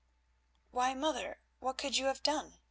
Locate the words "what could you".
1.59-2.05